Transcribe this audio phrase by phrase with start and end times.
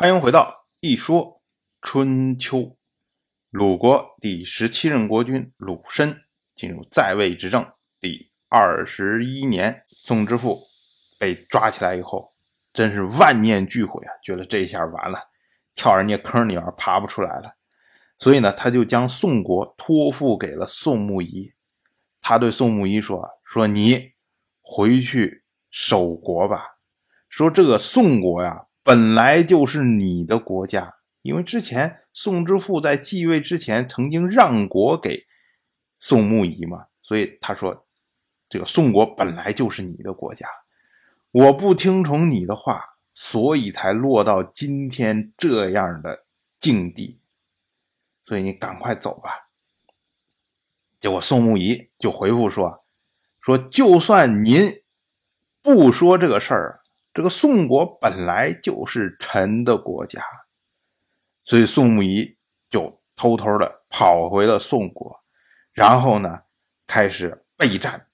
[0.00, 1.42] 欢迎回到一说
[1.82, 2.76] 春秋。
[3.50, 6.16] 鲁国第十七任国君鲁申
[6.54, 7.66] 进入在位执政
[7.98, 10.62] 第二十一年，宋之父
[11.18, 12.32] 被抓起来以后，
[12.72, 14.12] 真是万念俱灰啊！
[14.22, 15.18] 觉得这下完了，
[15.74, 17.56] 跳人家坑里面爬不出来了。
[18.18, 21.52] 所以呢，他就将宋国托付给了宋穆仪。
[22.20, 24.12] 他对宋穆仪说：“说你
[24.60, 25.42] 回去
[25.72, 26.78] 守国吧。
[27.28, 35.26] 说这个宋国呀。”本来就是你的国家，因为之前宋之父在继位之前曾经让国给
[35.98, 37.86] 宋穆仪嘛，所以他说，
[38.48, 40.48] 这个宋国本来就是你的国家，
[41.32, 42.82] 我不听从你的话，
[43.12, 46.24] 所以才落到今天这样的
[46.58, 47.20] 境地，
[48.24, 49.50] 所以你赶快走吧。
[50.98, 52.82] 结果宋穆仪就回复说，
[53.42, 54.80] 说就算您
[55.60, 56.80] 不说这个事儿。
[57.18, 60.22] 这个宋国本来就是臣的国家，
[61.42, 62.36] 所以宋穆仪
[62.70, 65.20] 就偷偷的跑回了宋国，
[65.72, 66.42] 然后呢，
[66.86, 68.06] 开始备战。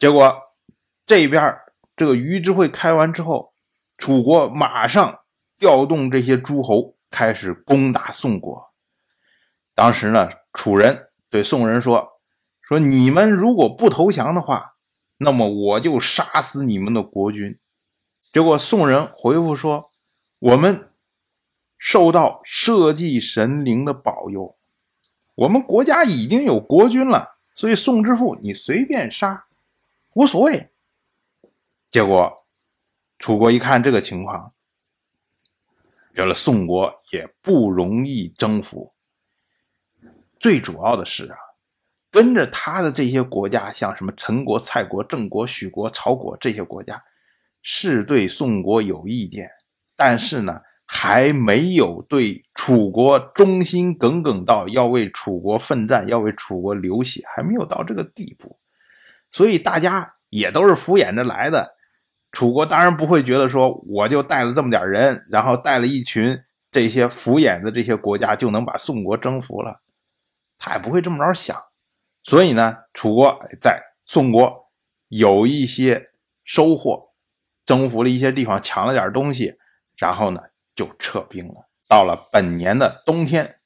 [0.00, 0.36] 结果
[1.06, 1.56] 这边
[1.94, 3.54] 这个于之会开完之后，
[3.98, 5.20] 楚国马上
[5.60, 8.72] 调动这些诸侯开始攻打宋国。
[9.76, 12.20] 当时呢，楚人对宋人说
[12.60, 14.74] ：“说你们如果不投降的话。”
[15.18, 17.58] 那么我就杀死你们的国君。
[18.32, 19.90] 结果宋人回复说
[20.38, 20.90] ：“我们
[21.76, 24.56] 受到社稷神灵的保佑，
[25.34, 29.46] 我们国家已经有国君了，所以宋之父你随便杀，
[30.14, 30.70] 无所谓。”
[31.90, 32.46] 结果
[33.18, 34.52] 楚国一看这个情况，
[36.14, 38.92] 觉得宋国也不容易征服。
[40.38, 41.38] 最主要的是啊。
[42.10, 47.00] 跟着他的这些国家，像什么陈国、蔡国、郑国、许国、曹国这些国家，
[47.62, 49.50] 是对宋国有意见，
[49.94, 58.58] 但是呢，还没有对楚国忠心耿耿到要为楚国奋战、要为楚国流血，还没有到这个地步。
[59.30, 61.76] 所以大家也都是敷衍着来的。
[62.32, 66.38] 楚国当然不会觉得说，我就带了这么点人，然后带了一群
[66.70, 69.80] 这些敷衍的这些国家，就能把宋国征服了，
[70.58, 71.62] 他也不会这么着想。
[72.28, 74.70] 所以呢，楚国在宋国
[75.08, 76.10] 有一些
[76.44, 77.14] 收获，
[77.64, 79.56] 征服了一些地方，抢了点东西，
[79.96, 80.42] 然后呢
[80.74, 81.70] 就撤兵了。
[81.88, 83.60] 到了本年的冬天，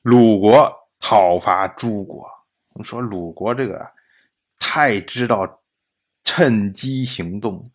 [0.00, 2.28] 鲁国讨伐诸国。
[2.70, 3.92] 我们说鲁国这个
[4.58, 5.62] 太知道
[6.24, 7.70] 趁机行动，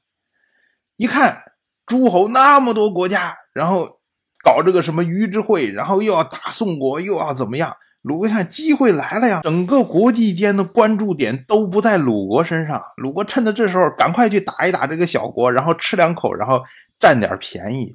[0.97, 1.53] 一看
[1.85, 4.01] 诸侯那么多国家，然后
[4.43, 7.77] 搞这个什么鱼之会，然后又要打宋国，又要怎么样？
[8.03, 12.81] 鲁国看机会来了呀，整个国际间的关注点都不在鲁国身上。
[12.95, 16.63] 鲁国趁着这时候赶快去打一打这个小国，然后吃两口，然后
[16.99, 17.93] 占点便宜。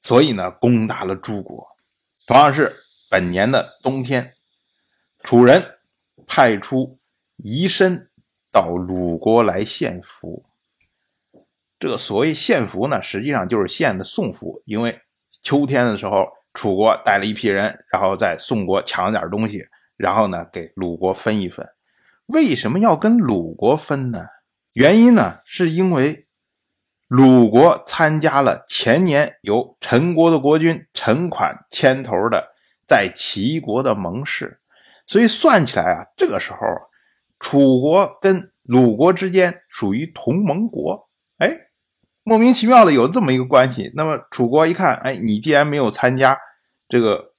[0.00, 1.64] 所以呢，攻打了诸国。
[2.26, 2.74] 同样是
[3.08, 4.32] 本年的冬天，
[5.22, 5.76] 楚人
[6.26, 6.98] 派出
[7.36, 8.10] 夷申
[8.50, 10.46] 到鲁国来献俘。
[11.78, 15.00] 这个所谓献俘呢，实际上就是献的送俘，因为
[15.42, 16.26] 秋天的时候。
[16.56, 19.62] 楚国带了一批人，然后在宋国抢了点东西，
[19.98, 21.68] 然后呢给鲁国分一分。
[22.28, 24.26] 为什么要跟鲁国分呢？
[24.72, 26.26] 原因呢是因为
[27.08, 32.54] 鲁国参加了前年由陈国的国君陈款牵头的
[32.88, 34.58] 在齐国的盟誓，
[35.06, 36.58] 所以算起来啊，这个时候
[37.38, 41.08] 楚国跟鲁国之间属于同盟国。
[41.36, 41.60] 哎。
[42.28, 46.36] 莫名其妙的有这么一个关系，那么楚国一看，哎，你既然没有参加
[46.88, 47.32] 这个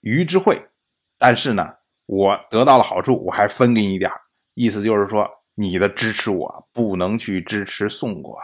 [0.00, 0.68] 于之会，
[1.18, 1.74] 但是呢，
[2.06, 4.10] 我得到了好处，我还分给你一点
[4.54, 8.38] 意思就是说，你的支持我不能去支持宋国。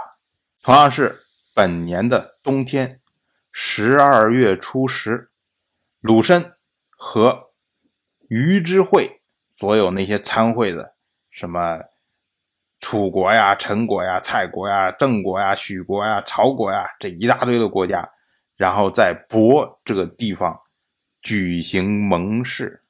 [0.62, 1.20] 同样是
[1.54, 3.00] 本年的冬天，
[3.50, 5.30] 十二月初十，
[6.00, 6.52] 鲁申
[6.90, 7.52] 和
[8.28, 9.22] 于之会
[9.56, 10.94] 所有那些参会的
[11.30, 11.80] 什么。
[12.84, 18.10] 楚国呀、陈国呀、蔡国呀、郑国呀、许国呀、曹国呀，这一大堆的国家，
[18.62, 20.56] 然后在亳这个地方
[21.20, 22.80] 举行盟誓。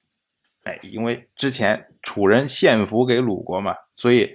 [0.65, 4.31] 哎，因为之前楚人献俘给鲁国嘛，所以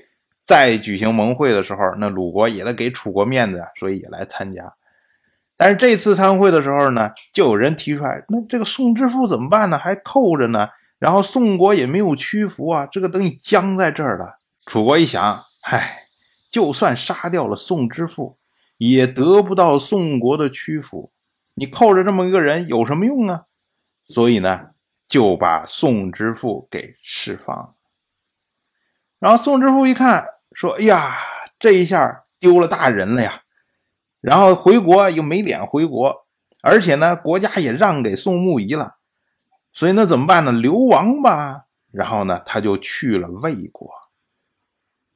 [0.48, 4.74] 在举行盟会的时候，那鲁国也得给楚国面子啊，所以也来参加。
[5.56, 9.78] 但是这次参会的时候呢，就有人提出来，那这个宋之父怎么办呢？
[9.78, 10.68] 还扣着呢，
[10.98, 14.40] 然后宋国也没有屈服啊，这个等于僵在这儿了。
[14.66, 15.44] 楚国一想。
[15.62, 16.07] 唉，
[16.50, 18.40] 就算杀掉了宋之父，
[18.78, 21.12] 也得不到宋国的屈服。
[21.59, 23.45] 你扣着这么一个人有什么用啊？
[24.06, 24.69] 所以呢，
[25.07, 27.75] 就把宋之父给释放。
[29.18, 31.18] 然后宋之父一看，说：“哎呀，
[31.57, 33.42] 这一下丢了大人了呀！
[34.21, 36.27] 然后回国又没脸回国，
[36.62, 38.98] 而且呢，国家也让给宋穆仪了，
[39.74, 40.51] 所以那怎么办呢？
[40.51, 41.65] 流亡吧。
[41.92, 43.89] 然后呢，他就去了魏国。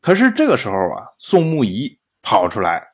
[0.01, 2.93] 可是这个时候啊，宋穆仪跑出来，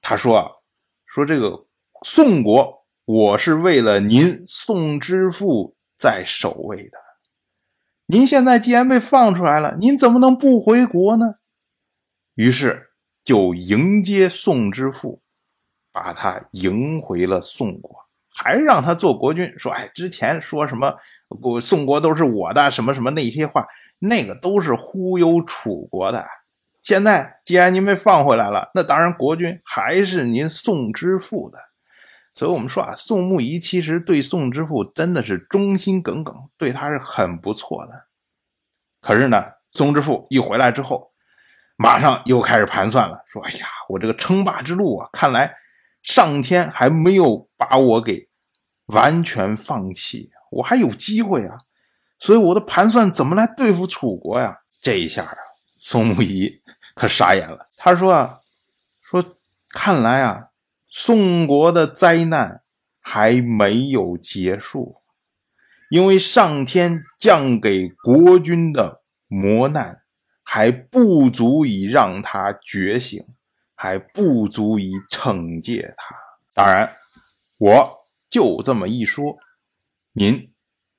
[0.00, 0.62] 他说
[1.04, 1.66] ：“说这个
[2.02, 6.98] 宋国，我是为了您宋之父在守卫的。
[8.06, 11.34] 您现在既然被放出来了，您怎么能不回国呢？”
[12.36, 12.88] 于是
[13.22, 15.20] 就迎接宋之父，
[15.92, 17.94] 把他迎回了宋国，
[18.34, 19.52] 还让他做国君。
[19.58, 20.96] 说：“哎，之前说什么
[21.38, 23.66] 国宋国都是我的，什么什么那些话，
[23.98, 26.26] 那个都是忽悠楚国的。”
[26.82, 31.58] 现在既然您被放回来了，那当然国君还是您宋之父的。
[32.40, 38.06] 所以，我们说啊，宋穆仪其实对宋之父真的是忠心耿耿，对他是很不错的。
[39.02, 41.12] 可是呢，宋之父一回来之后，
[41.76, 45.54] 马上又开始盘算了，说：“哎呀，我这个称霸之路啊，看来
[46.02, 48.30] 上天还没有把我给
[48.86, 51.58] 完全放弃，我还有机会啊。
[52.18, 54.60] 所以，我的盘算怎么来对付楚国呀？
[54.80, 55.36] 这一下啊。”
[55.78, 56.62] 宋穆仪
[56.94, 58.40] 可傻眼了，他说：“啊，
[59.02, 59.22] 说
[59.68, 60.46] 看来啊，
[60.90, 62.62] 宋国的灾难
[63.00, 64.96] 还没有结束，
[65.88, 70.02] 因为上天降给国君的磨难
[70.42, 73.24] 还不足以让他觉醒，
[73.74, 76.16] 还不足以惩戒他。
[76.52, 76.96] 当然，
[77.56, 79.38] 我就这么一说，
[80.12, 80.52] 您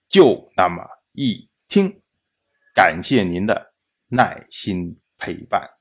[0.08, 2.02] 就那么一听，
[2.74, 3.70] 感谢您的。”
[4.14, 5.81] 耐心陪伴。